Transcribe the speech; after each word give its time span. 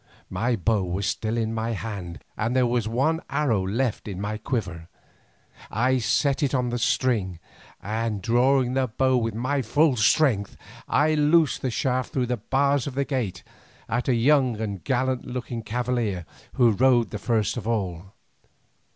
My 0.31 0.55
bow 0.55 0.83
was 0.83 1.05
still 1.05 1.37
in 1.37 1.53
my 1.53 1.73
hand 1.73 2.23
and 2.35 2.55
there 2.55 2.65
was 2.65 2.87
one 2.87 3.21
arrow 3.29 3.61
left 3.61 4.07
in 4.07 4.19
my 4.19 4.39
quiver. 4.39 4.89
I 5.69 5.99
set 5.99 6.41
it 6.41 6.55
on 6.55 6.69
the 6.69 6.79
string, 6.79 7.37
and 7.83 8.19
drawing 8.19 8.73
the 8.73 8.87
bow 8.87 9.15
with 9.17 9.35
my 9.35 9.61
full 9.61 9.95
strength, 9.97 10.57
I 10.87 11.13
loosed 11.13 11.61
the 11.61 11.69
shaft 11.69 12.13
through 12.13 12.25
the 12.25 12.37
bars 12.37 12.87
of 12.87 12.95
the 12.95 13.05
gate 13.05 13.43
at 13.87 14.07
a 14.07 14.15
young 14.15 14.59
and 14.59 14.83
gallant 14.83 15.25
looking 15.25 15.61
cavalier 15.61 16.25
who 16.53 16.71
rode 16.71 17.11
the 17.11 17.19
first 17.19 17.55
of 17.55 17.67
all. 17.67 18.15